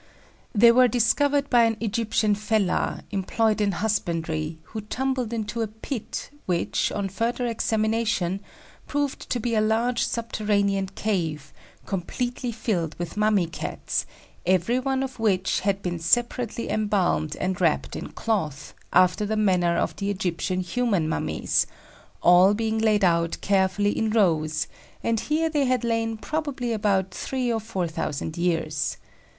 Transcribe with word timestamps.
They 0.55 0.71
were 0.71 0.87
discovered 0.87 1.47
by 1.51 1.65
an 1.65 1.77
Egyptian 1.79 2.33
fellah, 2.33 3.03
employed 3.11 3.61
in 3.61 3.73
husbandry, 3.73 4.57
who 4.63 4.81
tumbled 4.81 5.31
into 5.31 5.61
a 5.61 5.67
pit 5.67 6.31
which, 6.47 6.91
on 6.91 7.07
further 7.07 7.45
examination, 7.45 8.39
proved 8.87 9.29
to 9.29 9.39
be 9.39 9.53
a 9.53 9.61
large 9.61 10.03
subterranean 10.03 10.87
cave 10.95 11.53
completely 11.85 12.51
filled 12.51 12.95
with 12.97 13.15
mummy 13.15 13.45
Cats, 13.45 14.07
every 14.43 14.79
one 14.79 15.03
of 15.03 15.19
which 15.19 15.59
had 15.59 15.83
been 15.83 15.99
separately 15.99 16.67
embalmed 16.67 17.35
and 17.35 17.61
wrapped 17.61 17.95
in 17.95 18.09
cloth, 18.09 18.73
after 18.91 19.23
the 19.23 19.37
manner 19.37 19.77
of 19.77 19.95
the 19.97 20.09
Egyptian 20.09 20.61
human 20.61 21.07
mummies, 21.07 21.67
all 22.23 22.55
being 22.55 22.79
laid 22.79 23.03
out 23.03 23.37
carefully 23.41 23.95
in 23.95 24.09
rows; 24.09 24.65
and 25.03 25.19
here 25.19 25.47
they 25.47 25.65
had 25.65 25.83
lain 25.83 26.17
probably 26.17 26.73
about 26.73 27.11
three 27.11 27.53
or 27.53 27.59
four 27.59 27.87
thousand 27.87 28.35
years. 28.35 28.97